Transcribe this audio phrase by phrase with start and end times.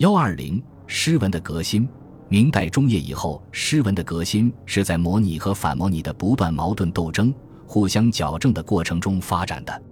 [0.00, 1.86] 幺二零诗文的革新，
[2.30, 7.34] 明代中叶以后，诗文的革新是在模拟和反模拟的不断矛盾斗争、
[7.66, 9.82] 互相矫正的过程中发展的。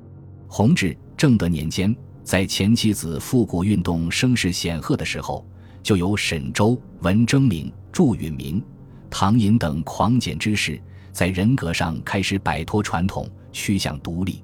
[0.46, 1.94] 弘治、正德年间，
[2.24, 5.46] 在前期子复古运动声势显赫的时候，
[5.82, 8.64] 就有沈周、文征明、祝允明、
[9.10, 10.80] 唐寅等狂简之士，
[11.12, 14.42] 在人格上开始摆脱传统，趋向独立。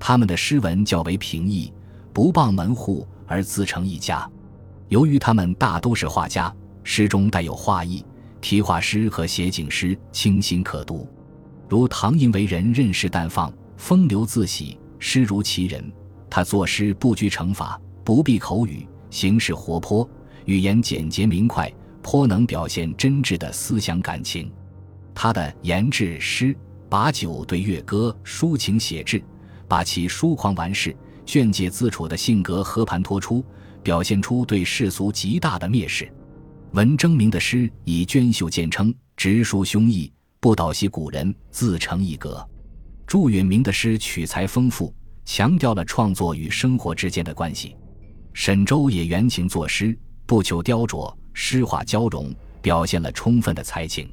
[0.00, 1.70] 他们的诗文较为平易，
[2.10, 4.26] 不傍门户而自成一家。
[4.94, 6.54] 由于他们大都是画家，
[6.84, 8.06] 诗中带有画意，
[8.40, 11.08] 题画诗和写景诗清新可读。
[11.68, 15.92] 如唐寅为人任事淡放，风流自喜，诗如其人。
[16.30, 20.08] 他作诗不拘成法，不必口语，形式活泼，
[20.44, 21.68] 语言简洁明快，
[22.00, 24.48] 颇能表现真挚的思想感情。
[25.12, 26.56] 他的言志诗，
[26.88, 29.20] 把酒对月歌，抒情写志，
[29.66, 33.44] 把其疏狂玩世、劝诫自处的性格和盘托出。
[33.84, 36.12] 表现出对世俗极大的蔑视。
[36.72, 40.10] 文征明的诗以娟秀见称，直抒胸臆，
[40.40, 42.44] 不倒袭古人，自成一格。
[43.06, 44.92] 祝允明的诗取材丰富，
[45.24, 47.76] 强调了创作与生活之间的关系。
[48.32, 54.10] 沈周也原情作诗，不求雕琢，诗画交融，表现了充分的才情。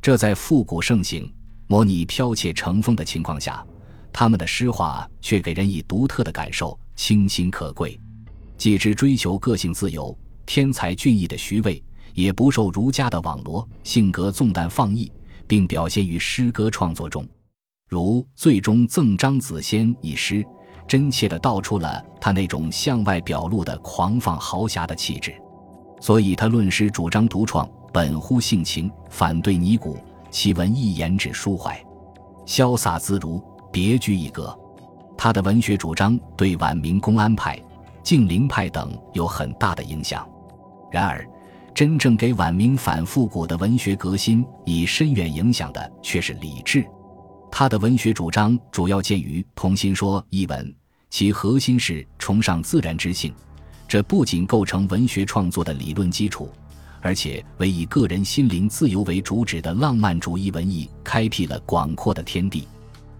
[0.00, 1.30] 这在复古盛行、
[1.66, 3.62] 模拟剽窃成风的情况下，
[4.10, 8.00] 他们的诗画却给人以独特的感受，清新可贵。
[8.60, 15.10] 既之追求个性自由、天才俊逸的徐渭，也不受儒家的网罗，性格纵淡放逸，
[15.46, 17.26] 并表现于诗歌创作中。
[17.88, 20.44] 如《最终赠张子仙》一诗，
[20.86, 25.34] 真切地道出了他那种向外表露的狂放豪侠的气质。
[25.98, 29.96] 所以他论诗主张独创，本乎性情，反对泥古，
[30.30, 31.82] 其文艺言志抒怀，
[32.44, 34.54] 潇洒自如，别具一格。
[35.16, 37.58] 他的文学主张对晚明公安派。
[38.02, 40.28] 静陵派等有很大的影响，
[40.90, 41.26] 然而，
[41.74, 46.84] 真正给晚明反复古的文学革新以深远影响的却是李治。
[47.50, 50.74] 他的文学主张主要见于《同心说》一文，
[51.10, 53.34] 其核心是崇尚自然之性，
[53.88, 56.48] 这不仅构成文学创作的理论基础，
[57.00, 62.66] 而且为以个人心灵自由为主旨的浪漫主义文艺开辟了广阔的天地。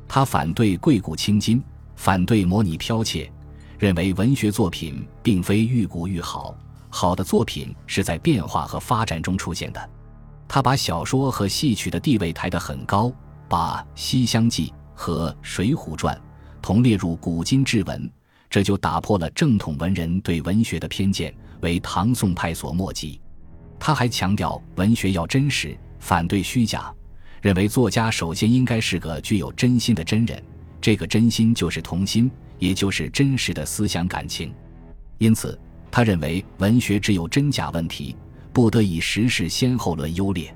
[0.06, 1.62] 他反对贵古轻今，
[1.96, 3.30] 反对模拟剽窃。
[3.80, 6.54] 认为文学作品并非愈古愈好，
[6.90, 9.90] 好的作品是在变化和发展中出现的。
[10.46, 13.10] 他把小说和戏曲的地位抬得很高，
[13.48, 16.14] 把《西厢记》和《水浒传》
[16.60, 18.12] 同列入古今志文，
[18.50, 23.18] 这就打破了正统文人对文学的偏见，为唐宋派所莫及。
[23.78, 26.92] 他还强调文学要真实，反对虚假，
[27.40, 30.44] 认为作家首先应该是个具有真心的真人，
[30.82, 32.30] 这个真心就是童心。
[32.60, 34.54] 也就是真实的思想感情，
[35.18, 35.58] 因此，
[35.90, 38.14] 他认为文学只有真假问题，
[38.52, 40.54] 不得以时事先后论优劣。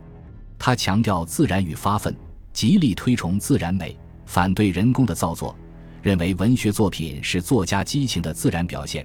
[0.59, 2.15] 他强调自然与发奋，
[2.53, 5.57] 极力推崇自然美，反对人工的造作，
[6.03, 9.05] 认为文学作品是作家激情的自然表现。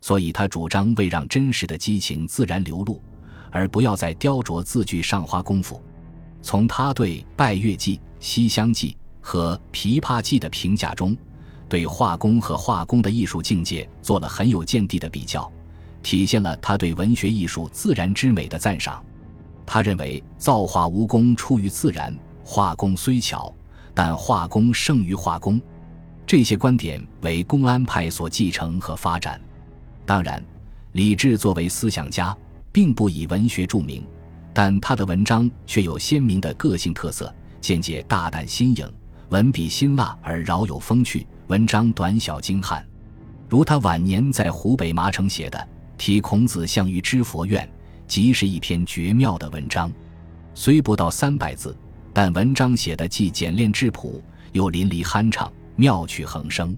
[0.00, 3.02] 所以他主张为让真实的激情自然流露，
[3.50, 5.82] 而不要在雕琢字句上花功夫。
[6.40, 11.14] 从他对《拜月记》《西厢记》和《琵琶记》的评价中。
[11.68, 15.50] 对画工和画工的艺术境界做了很有见地的比较，
[16.02, 19.04] 体现了他对文学艺术自然之美的赞赏。
[19.66, 23.54] 他认为造化无功出于自然，画工虽巧，
[23.94, 25.60] 但画工胜于画工。
[26.26, 29.40] 这些观点为公安派所继承和发展。
[30.06, 30.42] 当然，
[30.92, 32.34] 李治作为思想家，
[32.72, 34.02] 并不以文学著名，
[34.54, 38.90] 但他的文章却有鲜明的个性特色，见解大胆新颖，
[39.28, 41.26] 文笔辛辣而饶有风趣。
[41.48, 42.86] 文章短小精悍，
[43.48, 45.58] 如他晚年在湖北麻城写的
[45.96, 47.66] 《题孔子项羽知佛院》，
[48.06, 49.90] 即是一篇绝妙的文章。
[50.52, 51.74] 虽不到三百字，
[52.12, 54.22] 但文章写的既简练质朴，
[54.52, 56.76] 又淋漓酣畅，妙趣横生。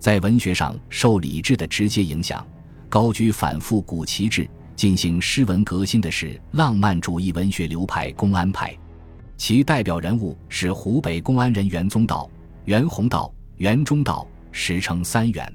[0.00, 2.44] 在文学上受李治的直接影响，
[2.88, 8.76] 高居反复古旗帜，进行诗文革新的是浪漫主义文学流派公安派，
[9.36, 12.28] 其代表人物是湖北公安人袁宗道、
[12.64, 13.32] 袁宏道。
[13.60, 15.54] 元中道时称三元，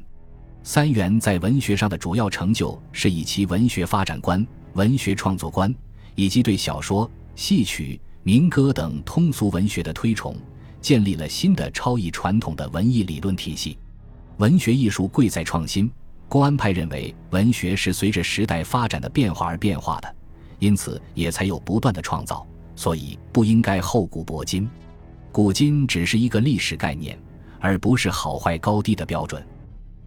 [0.62, 5.74] 三元在文学上的主要成就是以其文学发展观、文学创作观，
[6.14, 10.36] 以及对小说、戏曲、民歌等通俗文学的推崇，
[10.80, 13.76] 建立了新的超越传统的文艺理论体系。
[14.38, 15.92] 文学艺术贵在创新，
[16.30, 20.16] 公安派认为文学是随着时代发展的变化而变化的，
[20.60, 24.70] 因此也才有不断的创造，所以不应该厚古薄今。
[25.32, 27.18] 古今只是一个历史概念。
[27.66, 29.44] 而不是好坏高低的标准。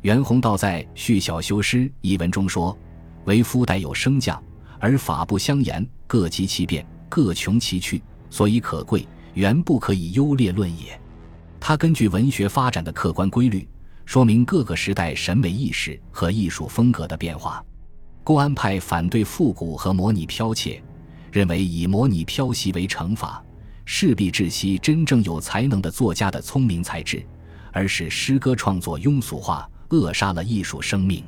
[0.02, 2.78] 袁宏道在《续小修诗》一文中说
[3.26, 4.40] ：“为夫代有升降，
[4.78, 8.00] 而法不相言，各极其变，各穷其趣，
[8.30, 10.98] 所以可贵，原不可以优劣论也。
[11.58, 13.66] 他根据文学发展的客观规律，
[14.04, 17.60] 说明各个时代审美意识和艺术风格的变化。
[18.22, 20.80] 郭安派反对复古和模拟剽窃，
[21.32, 23.42] 认为以模拟剽袭为惩罚，
[23.84, 27.26] 势必窒息真正有才能的作家的聪明才智，
[27.72, 31.22] 而使诗歌创作庸俗化，扼杀了艺术生命。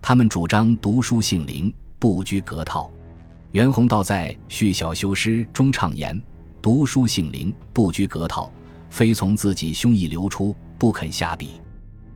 [0.00, 2.90] 他们主张读书性灵，不拘格套。
[3.52, 6.20] 袁宏道在《续小修诗》中畅言
[6.60, 8.50] ：“读书性灵，不拘格套。”
[8.90, 11.60] 非从自己胸臆流出，不肯下笔。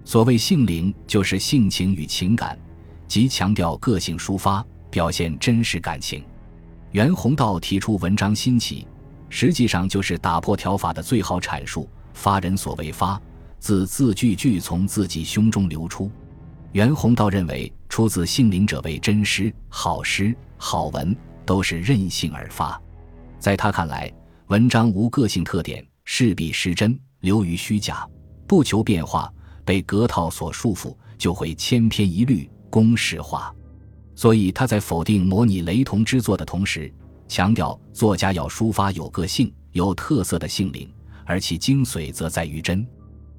[0.04, 2.56] 所谓性灵，就是性情与情感，
[3.08, 6.22] 即强调个性抒发，表现真实感情。
[6.92, 8.86] 袁宏道提出文章新奇，
[9.28, 11.88] 实际上就是打破条法的最好阐述。
[12.14, 13.20] 发人所谓发，
[13.58, 16.10] 字字句句从自己胸中流出。
[16.72, 21.16] 袁宏道认为，出自性灵者为真诗、好诗、好文，
[21.46, 22.80] 都是任性而发。
[23.38, 24.12] 在他看来，
[24.48, 25.84] 文章无个性特点。
[26.10, 28.08] 势必失真，流于虚假，
[28.46, 29.30] 不求变化，
[29.62, 33.54] 被格套所束缚，就会千篇一律、公式化。
[34.14, 36.90] 所以他在否定模拟雷同之作的同时，
[37.28, 40.90] 强调作家要抒发有个性、有特色的性灵，
[41.26, 42.86] 而其精髓则在于真。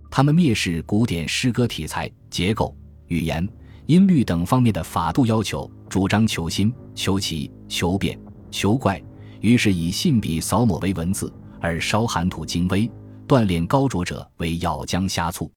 [0.09, 2.75] 他们蔑视古典诗歌题材、结构、
[3.07, 3.47] 语言、
[3.85, 8.19] 音律等方面的法度要求，主张求新、求奇、求变、
[8.51, 9.01] 求怪，
[9.41, 11.31] 于是以信笔扫抹为文字。
[11.61, 12.89] 而烧寒土精微，
[13.27, 15.51] 锻炼高拙者为咬浆虾醋。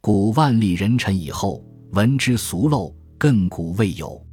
[0.00, 1.60] 古万历人臣以后，
[1.90, 4.24] 闻之俗陋，亘古未有。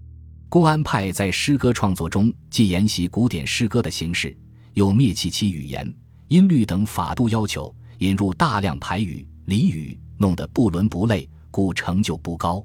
[0.48, 4.38] 公安派在诗歌创作中，既沿袭古典诗歌的形式，
[4.75, 5.92] 又灭弃其语言、
[6.28, 12.63] 音律等法度要求，引入大量排语、俚语，弄得不伦不类，故成就不高。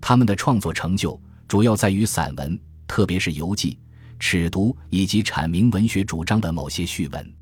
[0.00, 3.76] 他们的创作成就主要在于散文，特别是游记、
[4.20, 7.34] 尺牍以及阐明文学主张的某些序文。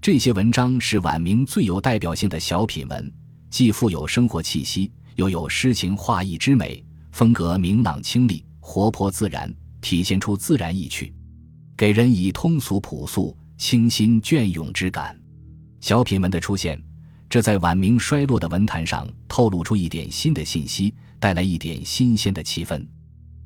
[0.00, 3.10] 这些文章是晚明最有代表性的小品文，
[3.48, 11.14] 既富有生活气息，又有诗情画意之美，风格明朗清丽、活泼自然，体现出自然意趣，
[11.78, 15.18] 给人以通俗朴素、清新隽永之感。
[15.80, 16.78] 小品文的出现，
[17.30, 22.82] 这在晚明衰落的文坛上透露出一点新的信息，带来一点新鲜的气氛。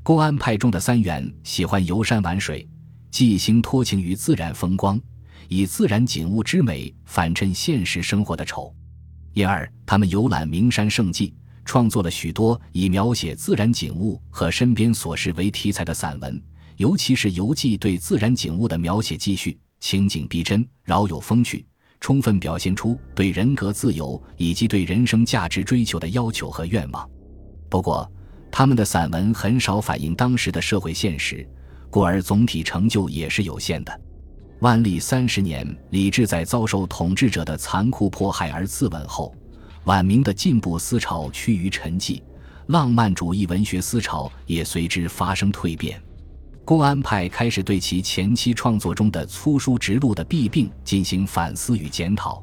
[0.05, 2.69] 公安派中的三元喜欢游山玩水，
[3.11, 5.00] 寄兴托情于自然风光。
[5.49, 8.75] 以自然景物之美反衬现实生活的丑，
[9.34, 11.34] 因而他们游览名山胜迹，
[11.64, 16.40] 创作了许多以描写自然景物和身边琐事为题材的散文，
[16.76, 21.67] 尤其是游记对自然景物的描写记叙，情景逼真，饶有风趣，
[22.03, 27.09] 充分表现出对人格自由以及对人生价值追求的要求和愿望。
[27.71, 28.11] 不过，
[28.51, 31.49] 他们的散文很少反映当时的社会现实，
[31.89, 34.01] 故而总体成就也是有限的。
[34.59, 39.33] 万历三十年，李治在遭受统治者的残酷迫害而自刎后，
[39.85, 42.21] 晚明的进步思潮趋于沉寂，
[42.67, 46.03] 浪漫主义文学思潮也随之发生蜕变。
[46.64, 52.43] 郭安派开始对其前期创作中的粗疏直路的弊病进行反思与检讨，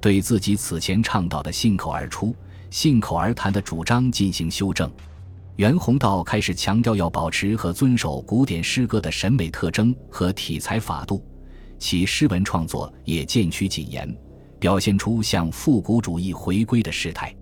[0.00, 2.34] 对自己此前倡导的信口而出、
[2.70, 4.90] 信口而谈的主张进行修正。
[5.56, 11.22] 袁宏道开始强调要保持和遵守古典诗歌的审美特征和题材法度。
[11.78, 14.16] 其诗文创作也渐趋谨严，
[14.58, 17.34] 表现出向复古主义回归的势态。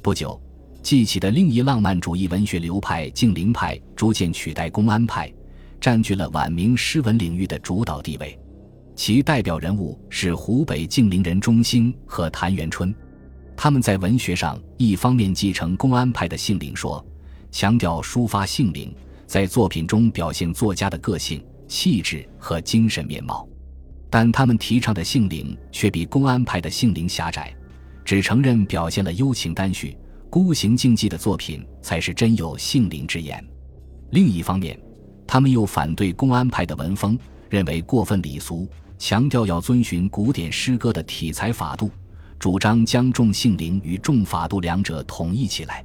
[0.00, 0.40] 不久，
[0.82, 5.32] 记起的另一浪漫主义文学流派静陵派逐渐取代公安派，
[5.80, 8.38] 占据了晚明诗文领域的主导地位。
[8.94, 12.94] 其代表人物是湖北静陵人钟兴和谭元春，
[13.54, 17.04] 他们在文学上一方面继承公安派的性灵说，
[17.50, 18.94] 强调抒发性灵，
[19.26, 23.46] 在作品中表现作家的个性、气质和精神面貌。
[24.08, 27.54] 但他们提倡的性灵却比公安派的性灵狭窄，
[28.02, 29.94] 只承认表现了幽情单叙、
[30.30, 33.44] 孤行竞技的作品才是真有性灵之言。
[34.12, 34.78] 另一方面，
[35.26, 37.18] 他们又反对公安派的文风，
[37.50, 38.68] 认为过分礼俗，
[38.98, 41.90] 强调要遵循古典诗歌的体裁法度，
[42.38, 45.84] 主张将重性灵与重法度两者统一起来。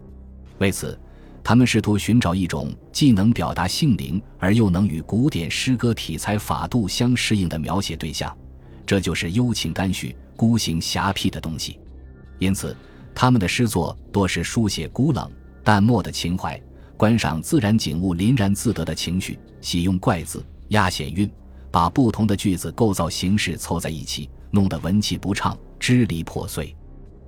[0.60, 0.98] 为此。
[1.44, 8.32] 他们试图寻找一种既能表达性灵而又能与古典诗歌体裁法度相适应的描写对象，
[8.86, 11.80] 这就是幽情单叙、孤行侠僻的东西。
[12.38, 12.78] 因此，
[13.16, 15.32] 他们的诗作多是书写孤冷
[15.64, 16.62] 淡漠的情怀，
[17.01, 21.27] 观赏自然景物林然自得的情绪，喜用怪字、押险韵，
[21.72, 26.75] 把不同的句子构造形式凑在一起，弄得文气不畅、支离破碎。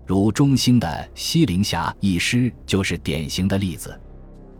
[0.05, 0.87] 如钟兴的
[1.19, 3.99] 《西陵峡》一诗就是典型的例子。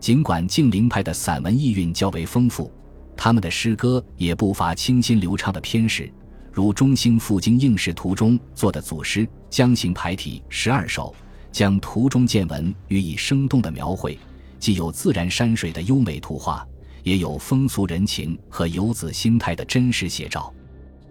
[0.00, 2.68] 尽管静灵派的散文意蕴较为丰富，
[3.16, 6.12] 他们的诗歌也不乏清新流畅的篇诗，
[6.50, 11.14] 如中兴赴京应试图中作的组诗《江行排体》十二首，
[11.52, 14.18] 将图中见闻予以生动的描绘，
[14.64, 16.66] 既有自然山水的优美图画，
[17.02, 20.50] 也有风俗人情和游子心态的真实写照。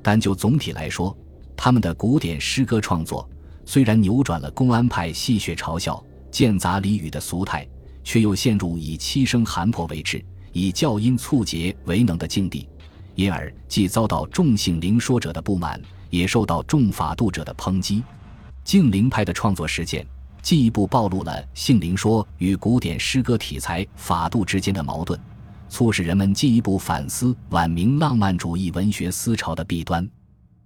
[0.01, 1.15] 但就总体来说，
[1.55, 3.29] 他们的古典诗歌创作
[3.63, 7.63] 虽然扭转了公安派戏谑嘲笑、间杂俚语的俗态，
[8.03, 12.67] 却又陷入以七声寒破为质、以教音促节为能的境地，
[13.13, 15.79] 因而既遭到众姓灵说者的不满，
[16.09, 18.01] 也受到众法度者的抨击。
[18.63, 20.03] 净灵派的创作实践
[20.43, 25.17] 进一步暴露了性灵说与古典诗歌题材法度之间的矛盾，
[25.69, 30.07] 促使人们进一步反思晚明浪漫主义文学思潮的弊端。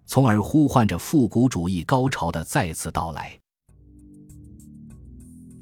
[0.07, 3.37] 从而呼唤着复古主义高潮的再次到来。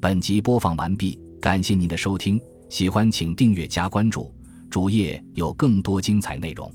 [0.00, 4.32] 本集播放完毕，感谢您的收听，喜欢请订阅加关注，
[4.70, 6.72] 主页有更多精彩内容。